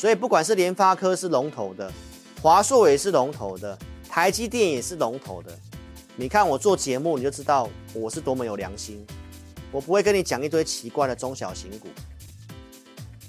[0.00, 1.92] 所以不管是联发科是龙头的，
[2.40, 5.54] 华硕也是龙头的，台积电也是龙头的。
[6.16, 9.06] 你看我做节目，你就知道我是多么有良心。
[9.70, 11.88] 我不会跟你讲一堆奇怪的中小型股，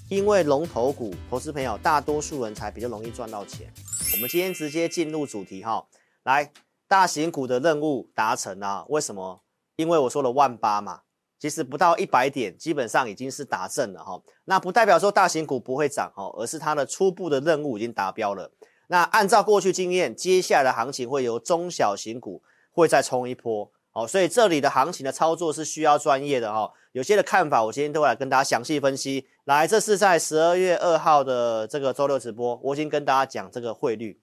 [0.08, 3.70] 因为龙头股，投资朋友大多数人才比较容易赚到钱。
[4.14, 5.86] 我们今天直接进入主题哈，
[6.24, 6.54] 来，
[6.88, 8.86] 大型股的任务达成啊？
[8.88, 9.42] 为什么？
[9.76, 11.02] 因为我说了万八嘛。
[11.42, 14.22] 其实不到一百点，基本上已经是达阵了哈。
[14.46, 18.52] 那不代表说大型股不会涨哈，而是它的初步的任务已经达标了。
[18.90, 23.72] 那按照过去经验，接下来的行情会由中小型股会再冲一波。
[23.90, 26.72] 好，所以这里的行情的操作是需要专业的哈。
[26.92, 29.28] 有些的看法，我今天都会来跟大家详细分析。
[29.46, 34.22] 来，这是在十二月二号的这个周六直播，我已经跟大家讲这个汇率。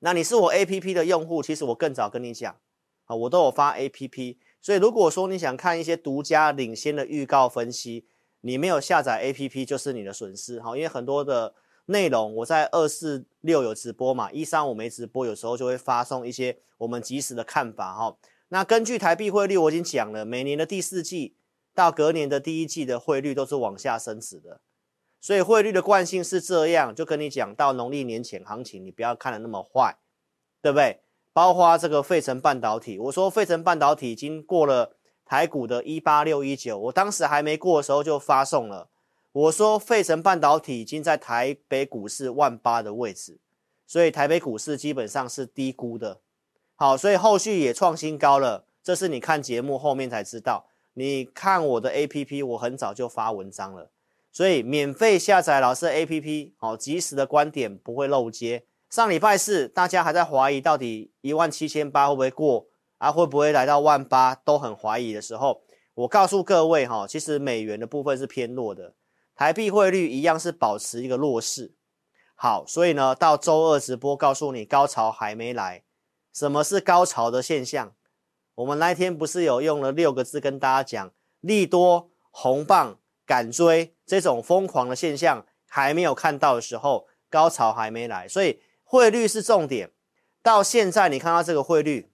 [0.00, 2.56] 那你是我 APP 的用户，其实我更早跟你讲，
[3.04, 4.38] 啊，我都有发 APP。
[4.66, 8.04] 所以，如果说你想看一些独家领先的预告分析，
[8.40, 10.76] 你没有下载 APP 就是你的损失哈。
[10.76, 18.16] 因为很多的内容我在二四六有直播嘛，一三五没直播，有时候就会发送一些我们即时的看法哈。
[18.48, 21.36] 那根据台币汇率，我已经讲了，每年的第四季
[21.72, 24.60] 到隔年的第一季的汇率都是往下升值的，
[25.20, 26.92] 所以汇率的惯性是这样。
[26.92, 29.96] 就跟你讲到农历年前行情，你不要看得那么坏，
[30.60, 31.02] 对不对？
[31.36, 38.88] 包括这个费城半导体，我说费城半导体已经过了台股的一八六一九，我当时还没过的时候就发送了。
[39.32, 43.38] 我说费城半导体已经在台北股市万八的位置，
[43.86, 46.22] 所以台北股市基本上是低估的。
[46.74, 50.64] 好，所以后续也创新高了，这是你看节目后面才知道。
[50.94, 53.90] 你看我的 APP，我很早就发文章了，
[54.32, 58.64] 所以免费下载老师 APP，好，即时的观点不会漏接。
[58.96, 63.12] 上礼拜四，大家还在怀疑到底一万七千八会不会过啊？
[63.12, 64.34] 会不会来到万八？
[64.34, 65.60] 都很怀疑的时候，
[65.92, 68.94] 我告诉各位哈，其实美元的部分是偏弱的，
[69.34, 71.74] 台币汇率一样是保持一个弱势。
[72.34, 75.84] 好，所以呢，到周二直播告诉你，高潮还没来。
[76.32, 77.92] 什么是高潮的现象？
[78.54, 88.58] 我们那天不是有用了六个字跟大家讲，利多红棒敢追这种疯狂的现象还没有看到的时候，高潮还没来，所以。
[88.88, 89.90] 汇率是重点，
[90.44, 92.12] 到现在你看到这个汇率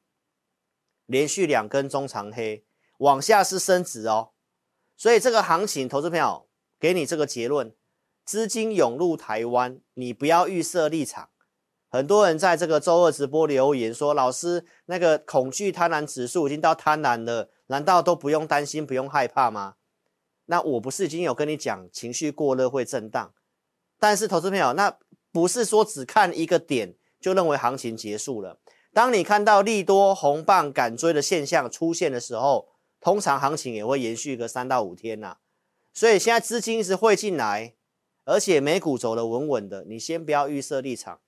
[1.05, 2.65] 连续两根中长黑，
[2.97, 4.31] 往下是升值哦，
[4.97, 6.49] 所以这个行情，投资朋友
[6.81, 7.75] 给你这个结论：
[8.25, 11.29] 资金涌入台湾，你不要预设立场。
[11.91, 19.75] 很多人在这个周二直播留言说：“老师，那个恐惧贪婪指数已经到贪婪了，难道都不用担心、不用害怕吗？”
[20.47, 23.35] 那我不是已经有跟你讲，情绪过热会震荡，
[23.99, 24.97] 但是投资朋友那。
[25.33, 28.59] 不是说只看一个点就认为行情结束了。
[28.93, 32.69] 当你看到利多红棒敢追的现象出现的时候，
[33.01, 35.39] 通常行情也会延续个三到五天呐。
[35.95, 37.75] 所以现在资金一直会进来，
[38.25, 41.21] 而且美股走得稳稳的，你先不要预设立场。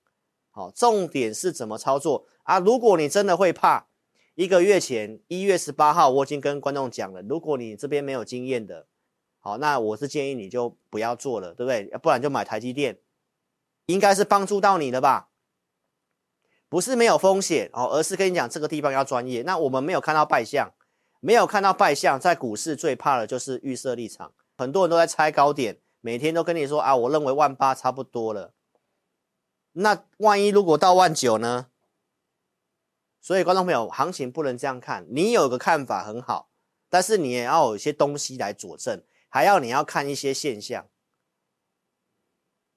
[0.51, 2.59] 好，重点是怎么操作啊？
[2.59, 3.87] 如果你真的会怕，
[4.35, 8.87] 一个月前一月十八号我已经跟观众讲了，如果你这边没有经验的，
[9.39, 11.97] 好，那我是建议你就不要做了，对不对？
[11.97, 12.97] 不然就买台积电。
[13.85, 15.29] 应该是帮助到你的吧，
[16.69, 19.43] 不是没有风险哦，而是跟你讲这个地方要专业。
[19.43, 20.73] 那我们没有看到败相，
[21.19, 24.33] 没有看到败相，在股市最怕的就是预设立场。
[24.57, 28.53] 很多人都在猜高点，每天都跟你说啊，我认为万八差不多了。
[29.73, 31.67] 那万一如果到万九呢？
[33.21, 35.05] 所以观众朋友，行情不能这样看。
[35.09, 36.49] 你有个看法很好，
[36.89, 40.87] 但是你也要有一些东西来佐证，还要你要看一些现象。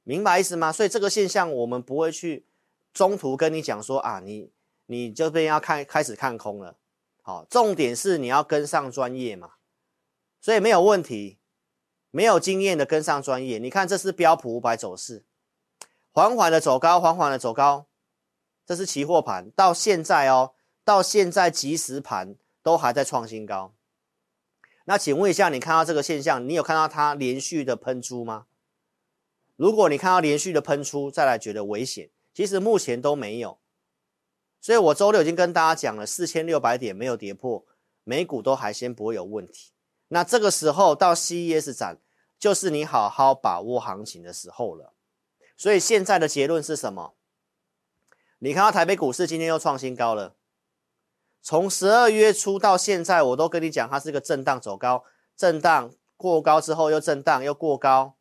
[0.08, 0.72] 明白意思吗？
[0.72, 2.46] 所以这个现象我们不会去
[2.94, 4.50] 中途跟你讲说啊，你
[4.86, 6.78] 你这边要看开始看空了，
[7.20, 9.56] 好，重点是你要跟上专业嘛，
[10.40, 11.36] 所以没有问题，
[12.10, 13.58] 没有经验的跟上专业。
[13.58, 15.26] 你看这是标普五百走势，
[16.10, 17.84] 缓缓的走高，缓缓的走高，
[18.64, 20.54] 这是期货盘，到现在哦，
[20.86, 23.74] 到现在即时盘都还在创新高。
[24.86, 28.46] 那请问一下，你看到这个现象，你有看到它连续的喷出吗？
[29.58, 33.58] 如果你看到连续的喷出，再来觉得危险，其实目前都没有。
[34.60, 37.66] 所以我周六已经跟大家讲了，四千六百点没有跌破，
[38.04, 39.72] 美股都还先不会有问题。
[40.10, 41.98] 那这个时候到 CES 展，
[42.38, 44.94] 就是你好好把握行情的时候了。
[45.56, 47.16] 所以现在的结论是什么？
[48.38, 50.36] 你看到台北股市今天又创新高了，
[51.42, 55.02] 从十二月初到现在，我都跟你讲，它是个震荡走高，
[55.36, 58.14] 震荡过高之后又震荡又过高。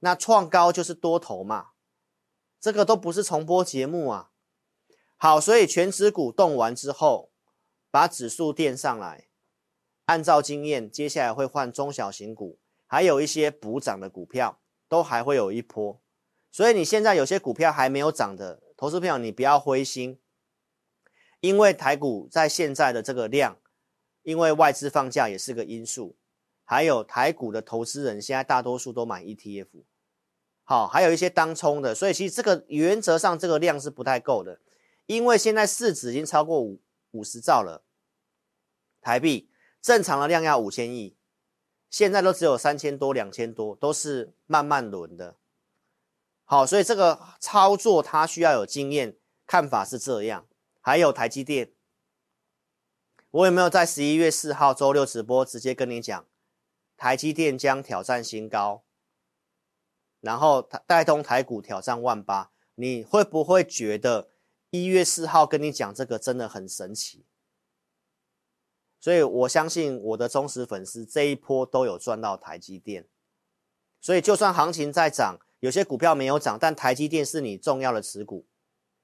[0.00, 1.70] 那创高就是多头嘛，
[2.60, 4.30] 这个都不是重播节目啊。
[5.16, 7.30] 好，所以全指股动完之后，
[7.90, 9.28] 把指数垫上来，
[10.06, 16.00] 按照经验，接下来会换中小型股，还有一些补涨的股票，都还会有一波。
[16.50, 20.20] 所以你现在有些股票还没有涨的，投资朋友你不要灰心，
[21.40, 23.58] 因为台股在现在的这个量，
[24.22, 26.16] 因为外资放假也是个因素，
[26.64, 29.84] 还有台股的投资人现在大多数都买 ETF，
[30.64, 34.60] 好，还有一些当冲的，所以其实这个原则上这个量是不太够的，
[35.06, 36.80] 因为现在市值已经超过五
[37.12, 37.84] 五十兆了，
[39.00, 39.50] 台币
[39.82, 41.16] 正常的量要五千亿。
[41.90, 45.36] 现在都只有三千多、两千多，都是慢慢轮的。
[46.44, 50.44] 好，所以这个操作它需要有经验，看法是这样。
[50.80, 51.72] 还有台积电，
[53.30, 56.26] 我有没有在十一月四号周六直播直接跟你讲，
[56.96, 58.84] 台积电将挑战新高，
[60.20, 62.52] 然后带动台股挑战万八？
[62.74, 64.30] 你会不会觉得
[64.70, 67.26] 一月四号跟你讲这个真的很神奇？
[68.98, 73.06] 所以我相信我的忠实粉丝这一波都有赚到台积电，
[74.00, 78.46] 所以就算行情在涨，有些股票没有涨，但台积电是你重要的持股。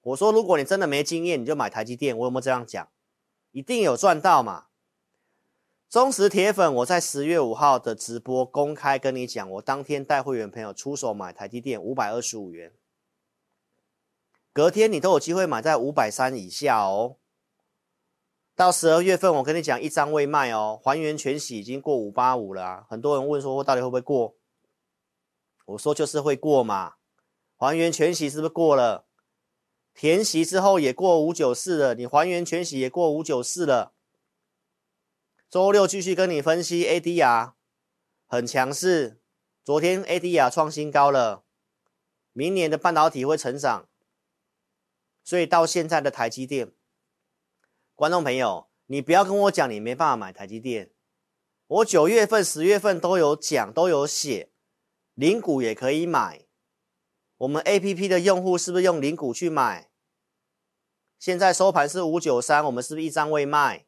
[0.01, 2.17] 我说，如果你真的没经验，你就买台积电。
[2.17, 2.91] 我有没有这样讲？
[3.51, 4.69] 一定有赚到嘛？
[5.91, 12.73] 忠实铁粉，我在十月五号的直播公开跟你讲，我当天带会员朋友出手买台积电五百二十五元，
[14.53, 17.17] 隔天你都有机会买在五百三以下哦。
[18.55, 22.87] 到十二月份，我跟你讲，一张未卖哦，还原全息已经过五八五了。
[22.89, 24.37] 很多人问说，我到底会不会过？
[25.65, 26.95] 我说就是会过嘛。
[27.57, 29.07] 还原全息是不是过了？
[29.93, 33.93] 填息之后也过五九四了，你还原全息也过五九四了。
[35.51, 37.55] 周六继续跟你分析 ADR
[38.29, 39.21] 很强势，
[39.65, 41.43] 昨天 ADR 创新高了，
[42.33, 43.89] 明年的半导体会成长，
[45.25, 46.71] 所以到现在的台积电。
[47.97, 50.93] 观众朋友，你不要跟我讲你没办法买台积电。
[51.67, 54.53] 我九月份、十月份都有讲，都有写，
[55.15, 56.47] 零股也可以买。
[57.39, 59.91] 我们 APP 的用户是不是用零股去买？
[61.19, 63.87] 现在收盘是五九三，我们是不是一张未卖？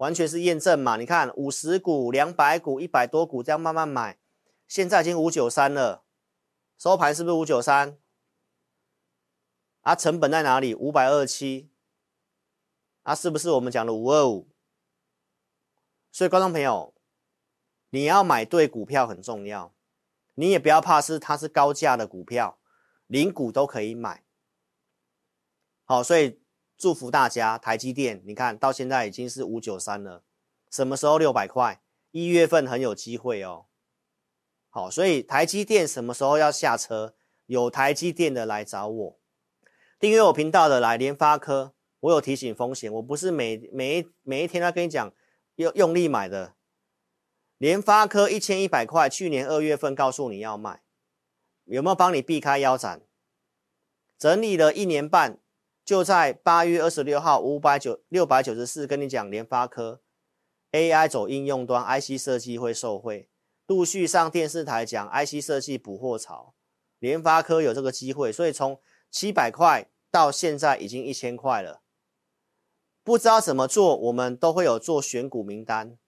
[0.00, 0.96] 完全是验证嘛？
[0.96, 4.18] 你看五十股、两百股、一百多股这样慢慢买，
[4.66, 6.04] 现在已经五九三了，
[6.78, 7.98] 收盘是不是五九三？
[9.82, 10.74] 啊，成本在哪里？
[10.74, 11.70] 五百二七。
[13.02, 14.48] 啊、是不是我们讲的五二五？
[16.10, 16.94] 所以观众朋友，
[17.90, 19.74] 你要买对股票很重要，
[20.34, 22.58] 你也不要怕是它是高价的股票，
[23.06, 24.24] 零股都可以买。
[25.84, 26.40] 好，所以
[26.80, 30.24] 祝福大家，台积电，你看到现在已经是五九三了，
[30.70, 31.82] 什么时候六百块？
[32.10, 33.66] 一月份很有机会哦。
[34.70, 37.14] 好，所以台积电什么时候要下车？
[37.44, 39.18] 有台积电的来找我，
[39.98, 41.74] 订阅我频道的来联发科。
[42.00, 45.12] 我有提醒风险，我不是每每一每一天都跟你讲
[45.56, 46.54] 用用力买的。
[47.58, 50.80] 联发科一千一百块，去年二月份告诉你要卖，
[51.64, 53.02] 有没有帮你避开腰斩？
[54.16, 55.38] 整理了一年半，
[55.84, 60.02] 就在八月二十六号五百九六百九十四跟你讲联发科
[60.72, 63.28] AI 走应用端，IC 设计会受惠，
[63.66, 66.54] 陆续上电视台讲 IC 设计补货潮，
[66.98, 68.80] 联发科有这个机会，所以从
[69.10, 71.82] 七百块到现在已经一千块了。
[73.02, 75.98] 不知道怎么做，我们都会有做选股名单。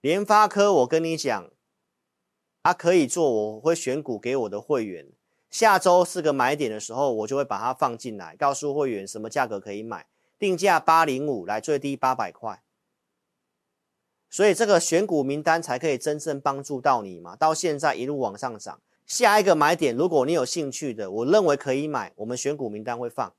[0.00, 1.50] 联发科，我跟你讲，
[2.62, 5.10] 它可以做，我会选股给我的会员。
[5.50, 10.06] 下周是个买点的时候，我就会把它放进来，告诉会员什么价格可以买，
[10.38, 12.62] 定价八零五，来最低八百块。
[14.30, 17.34] 所以这个选股名单才可以真正帮助到你嘛。
[17.34, 23.34] 到现在一路往上涨，下一个买点，如果你有兴趣的，我认为可以买，我们选股名单会放。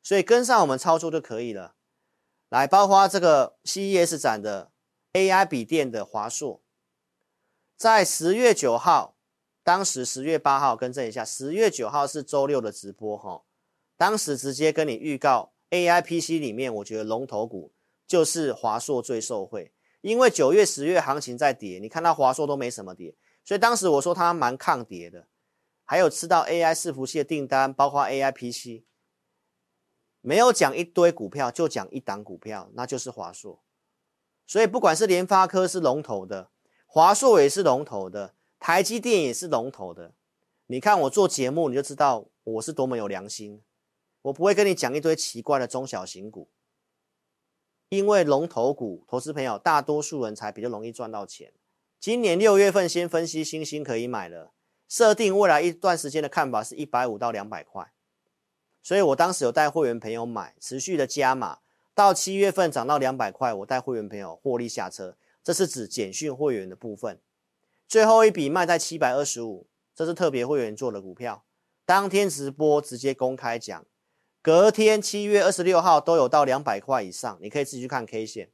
[0.00, 1.74] 所以跟上我们操作就可以了。
[2.48, 4.70] 来，包括这个 CES 展的
[5.14, 6.60] AI 笔电的华硕，
[7.76, 9.16] 在十月九号，
[9.64, 13.42] 当时十月八号更正一下，十月九号是周六的直播哈。
[13.96, 17.72] 当时直接跟你预告 AI PC 里面，我觉得龙头股
[18.06, 23.14] 就是华硕最受惠，因为九月、十月行情在跌，你看到华硕都没什么跌，
[23.44, 25.28] 所以当时我说它蛮抗跌的。
[25.84, 28.84] 还有吃到 AI 伺服器的订单，包括 AI PC。
[30.20, 33.62] 没有讲一堆股票，就讲一档股票，那就是华硕。
[34.46, 36.50] 所以不管是联发科是龙头的，
[36.86, 40.12] 华硕也是龙头的，台积电也是龙头的。
[40.66, 43.60] 你看我做节目，你就知道我是多么有良心。
[44.22, 46.48] 我不会跟你讲一堆奇怪的中小型股，
[47.88, 51.52] 因为龙头股，投资朋友大多数人才比较容易赚到钱。
[51.98, 54.52] 今年六月份先分析星星可以买了，
[54.88, 57.92] 设定未来一段时间的看法是一百五到两百块。
[58.80, 61.58] 所以我当时有带会员朋友买，持续的加码，
[61.96, 65.16] 到七月份涨到两百块，我带会员朋友获利下车。
[65.42, 67.18] 这是指简讯会员的部分。
[67.92, 71.44] 最后一笔卖在七百二十五，这是特别会员做的股票，
[71.84, 73.84] 当天直播直接公开讲，
[74.40, 78.50] 隔天七月二十六号都有到两百块以上，你可以自己去看 K 线。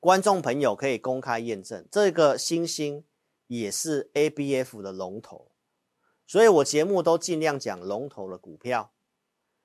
[0.00, 3.04] 观众朋友可以公开验证，这个星星
[3.46, 5.50] 也是 ABF 的龙头，
[6.26, 8.94] 所以我节目都尽量讲龙头的股票。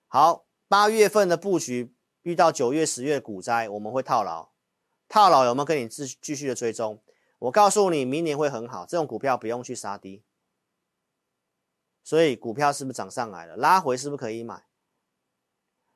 [0.09, 4.49] 好，八月份的布局遇到九月、十月股灾，我们会套牢，
[5.07, 7.01] 套牢有没有跟你继继续的追踪？
[7.39, 10.23] 我告诉你，明年会很好，这种股票不用去杀低。
[12.03, 13.55] 所以股票是不是涨上来了？
[13.55, 14.65] 拉回是不是可以买？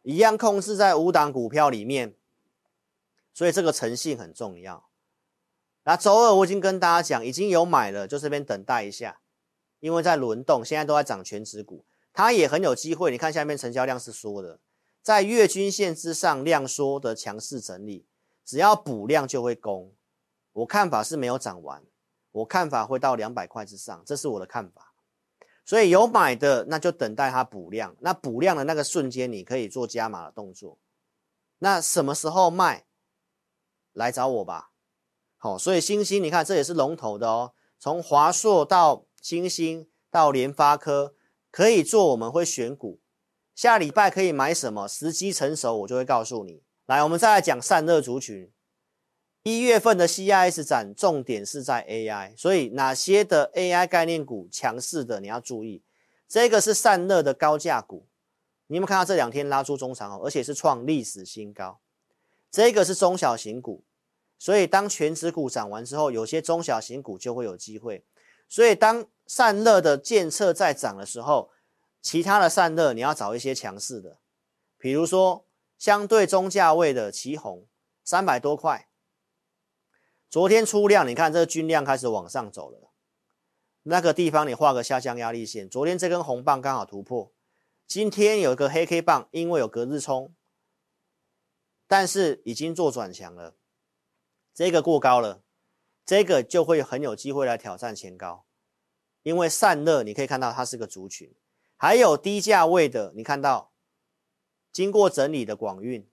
[0.04, 2.16] 一样控制在五档股票里面，
[3.34, 4.88] 所以这个诚信很重要。
[5.84, 9.20] 那周二我已经跟大家讲，已经有买了，就这边等待一下，
[9.80, 11.84] 因为在轮动，现在都在涨权值股，
[12.14, 13.12] 它也很有机会。
[13.12, 14.60] 你看下面成交量是缩的，
[15.02, 18.06] 在月均线之上量缩的强势整理，
[18.46, 19.94] 只要补量就会攻。
[20.54, 21.84] 我看法是没有涨完，
[22.32, 24.94] 我看法会到两百块之上，这是我的看法。
[25.66, 27.96] 所以有买的，那就等待它补量。
[28.00, 30.78] 那补量的那个瞬间，你可以做加码的动作。
[31.60, 32.86] 那什么时候卖？
[33.94, 34.72] 来找我吧。
[35.38, 37.54] 好，所以星星，你看这也是龙头的哦。
[37.80, 41.16] 从华硕到星星到联发科，
[41.50, 43.00] 可以做，我们会选股。
[43.56, 44.88] 下礼拜可以买什么？
[44.88, 46.64] 时机成熟，我就会告诉你。
[46.86, 48.52] 来，我们再来讲散热族群。
[49.44, 55.84] 一月份的 CIS 展重点是在 AI，所以哪些的 AI 概念股强势的你要注意。
[56.30, 58.08] 这个是散热的高价股，
[58.68, 61.82] 你有没有看到这两天拉出中长红，而且是创历史新高。
[62.50, 63.84] 这个是中小型股，
[64.40, 68.06] 所以当全值股涨完之后，有些中小型股就会有机会。
[68.48, 71.50] 所以当散热的建测在涨的时候，
[72.02, 74.20] 其他的散热你要找一些强势的，
[74.78, 75.46] 比如说
[75.78, 77.66] 相对中价位的奇鋐，
[78.06, 78.88] 三百多块。
[80.34, 82.90] 昨天出量，你看这个均量开始往上走了，
[83.84, 85.70] 那个地方你画个下降压力线。
[85.70, 87.32] 昨天这根红棒刚好突破，
[87.86, 90.34] 今天有一个黑 K 棒，因为有隔日冲，
[91.86, 93.56] 但是已经做转强了，
[94.56, 95.44] 这个过高了，
[96.04, 98.48] 这个就会很有机会来挑战前高，
[99.22, 101.32] 因为散热你可以看到它是个族群，
[101.78, 103.72] 还有低价位的，你看到
[104.72, 106.10] 经过整理的广运。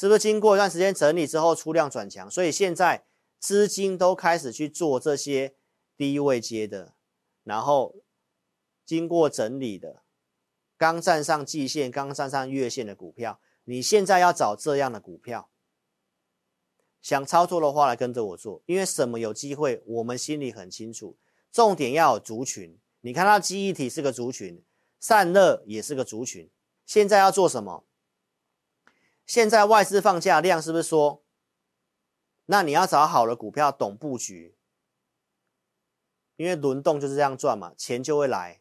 [0.00, 2.30] 是不是经过一段时间整理之后出量转强？
[2.30, 3.04] 所以现在
[3.38, 5.54] 资金都开始去做这些
[5.94, 6.94] 低位接的，
[7.44, 7.96] 然后
[8.86, 10.02] 经过整理的，
[10.78, 15.50] 刚站上季线、刚站上月线的股票，你现在要找这样的股票，
[17.02, 21.18] 想操作的话来跟着我做，因为什么有机会，我们心里很清楚。
[21.52, 24.64] 重点要有族群，你看它记忆体是个族群，
[24.98, 26.48] 散热也是个族群，
[26.86, 27.84] 现在要做什么？
[29.30, 31.22] 现在外资放假量是不是说？
[32.46, 34.56] 那你要找好的股票，懂布局，
[36.34, 38.60] 因为轮动就是这样赚嘛，钱就会来。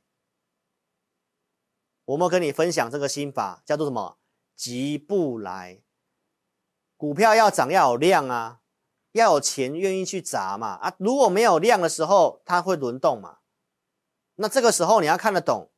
[2.06, 4.20] 我们跟你分享这个心法，叫做什么？
[4.56, 5.82] 急不来。
[6.96, 8.62] 股票要涨要有量啊，
[9.14, 10.96] 要有钱愿意去砸嘛啊！
[11.00, 13.40] 如果没有量的时候，它会轮动嘛。
[14.36, 15.72] 那这个时候你要看得懂，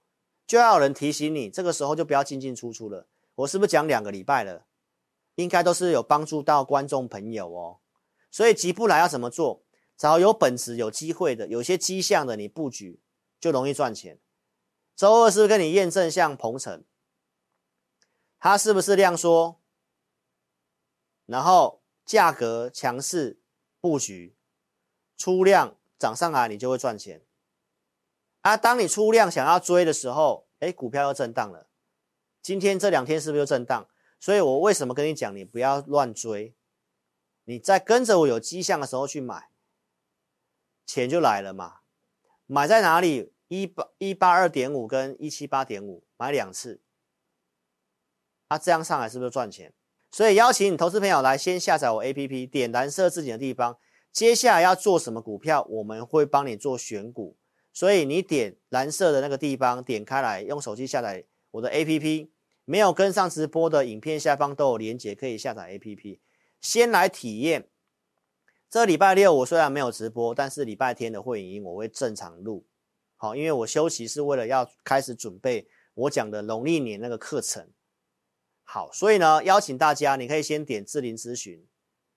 [0.46, 3.08] 就要有人提醒你，这个时候就不要进进出出了。
[3.36, 4.66] 我是不是讲两个礼拜了？
[5.36, 7.80] 应该都是有帮助到观众朋友哦，
[8.30, 9.64] 所以急不来要怎么做？
[9.98, 13.00] 找有本质、有机会的，有些迹象的，你布局
[13.40, 14.20] 就容易赚钱。
[14.96, 16.84] 周二是不是跟你验证像鹏程，
[18.40, 19.62] 它是不是量缩？
[21.28, 23.40] 然后价格强势
[23.80, 24.36] 布局，
[25.16, 27.24] 出量涨上来，你就会赚钱。
[28.42, 31.70] 啊，当你出量想要追的时候，哎，股票又震荡了。
[32.42, 33.88] 今天这两天是不是又震荡？
[34.22, 36.56] 所以我为什么跟你讲，你不要乱追，
[37.46, 39.50] 你在跟着我有迹象的时候去买，
[40.86, 41.80] 钱就来了嘛。
[42.46, 43.34] 买在哪里？
[43.48, 46.80] 一八一八二点五跟一七八点五，买两次，
[48.48, 49.74] 啊，这样上来是不是赚钱？
[50.12, 53.78] 所以邀请你投资朋友来先下载我 APP，点蓝色字体的地方，
[54.12, 57.36] 接下来要做什么股票，我们会帮你做选股。
[57.74, 62.30] 所以你点蓝色的那个地方，点开来，用手机下载我的 APP。
[62.66, 66.20] 没有跟上直播的影片下方都有连接，可以下载 APP，
[66.60, 67.68] 先来体验。
[68.70, 72.66] 这礼拜六我虽然没有直播，但是礼拜天的会影音我会正常录。
[73.18, 77.70] 好，因为我休息是为了要开始准备我讲的农历年那个课程。
[78.64, 81.68] 好，所以呢，邀请大家，你可以先点智霖咨询，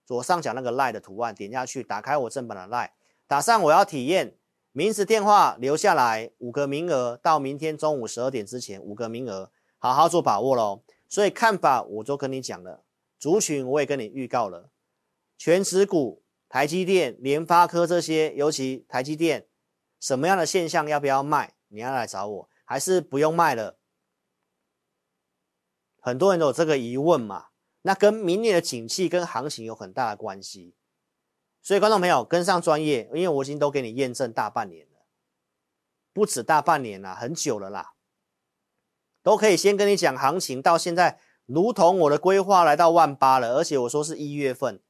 [0.06, 2.90] 左上角那个 LINE 的图案，点下去，打开我正版的 Lie，
[3.26, 4.36] 打上我要体验，
[4.70, 9.50] 名字电话留下来，五个名额，到明天中午十二点之前，五个名额。
[9.84, 12.86] 好好做把握喽，所以看法我都跟你讲了，
[13.18, 14.70] 族群我也跟你预告了，
[15.36, 19.46] 全持股、台积电、联发科这些，尤其台积电
[20.00, 21.52] 什么样的现象要不要卖？
[21.68, 23.76] 你要来找我，还是不用卖了？
[26.00, 27.48] 很多人都有这个疑问嘛。
[27.82, 30.74] 那跟明年的景气跟行情有很大的关系。
[31.60, 35.04] 所以观众朋友跟上专业，因为我已经都给你验证大半年了，
[36.14, 37.92] 不止大半年啦，很久了啦，
[39.24, 44.80] 都可以先跟你讲行情，到现在如同我的规划来到万八了，而且我说是一月份，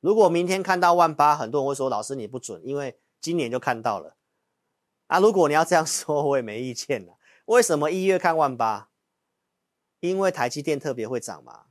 [0.00, 4.16] 如果明天看到万八，很多人会说老师你不准，因为今年就看到了。
[5.06, 7.18] 啊，如果你要这样说，我也没意见了。
[7.46, 8.90] 为什么一月看万八？
[10.00, 11.66] 因为台积电特别会涨嘛。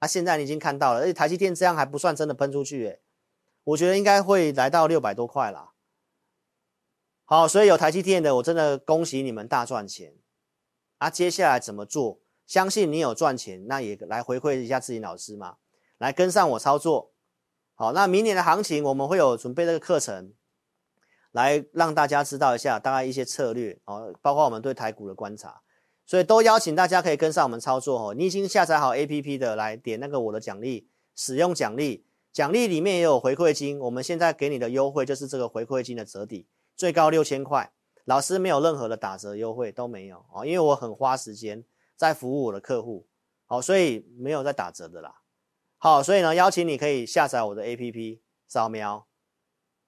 [0.00, 3.00] 啊，现在你已经看到了，而且台积电这样还不算真的喷出去，诶
[3.62, 5.70] 我觉得应该会来到六百多块啦。
[7.24, 10.16] 好，所以有台积电的，我真的恭喜你们大赚钱。
[11.04, 12.18] 啊，接下来怎么做？
[12.46, 15.56] 相信你有赚钱，那也来回馈一下自己老师嘛，
[15.98, 17.12] 来跟上我操作。
[17.74, 20.32] 好，那明年的行情我们会有准备这个课程。
[21.32, 25.60] 来让大家知道一下大概一些策略哦，包括我们对台股的观察，
[26.06, 28.14] 所以都邀请大家可以跟上我们操作哦。
[28.14, 33.78] 你已经下载好 APP 的，来点那个我的奖励，使用奖励，奖励里面也有回馈金。
[33.78, 37.73] 我们现在给你的优惠就是这个回馈金的折抵，最高六千块。
[38.04, 41.64] 老师没有任何的打折优惠都没有哦，因为我很花时间
[41.96, 43.06] 在服务我的客户，
[43.46, 45.14] 好，所以没有在打折的啦。
[45.78, 49.06] 好，所以呢，邀请你可以下载我的 APP，扫描。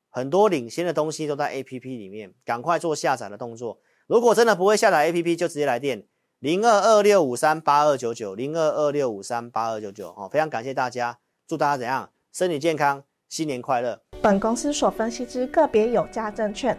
[0.08, 3.80] 很多领先的东西都在 APP 里面，赶快做下载的动作。
[4.06, 6.06] 如果真的不会下载 APP，就直接来电
[6.38, 10.14] 零二二六五三八二九九零二二六五三八二九九。
[10.16, 12.10] 哦，非常感谢大家，祝大家怎样？
[12.32, 14.00] 身体健康，新年快乐。
[14.22, 16.78] 本公司所分析之个别有价证券，